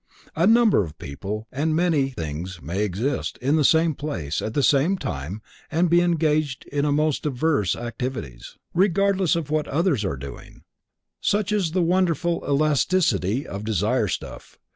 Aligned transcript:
A 0.35 0.47
number 0.47 0.83
of 0.83 0.97
people 0.97 1.47
and 1.51 1.77
things 2.15 2.59
may 2.59 2.83
exist 2.83 3.37
in 3.39 3.55
the 3.55 3.63
same 3.63 3.93
place 3.93 4.41
at 4.41 4.55
the 4.55 4.63
same 4.63 4.97
time 4.97 5.43
and 5.69 5.91
be 5.91 6.01
engaged 6.01 6.65
in 6.71 6.91
most 6.95 7.21
diverse 7.21 7.75
activities, 7.75 8.57
regardless 8.73 9.35
of 9.35 9.51
what 9.51 9.67
others 9.67 10.03
are 10.03 10.17
doing, 10.17 10.63
such 11.21 11.51
is 11.51 11.73
the 11.73 11.83
wonderful 11.83 12.43
elasticity 12.47 13.45
of 13.47 13.63
desire 13.63 14.07
stuff. 14.07 14.57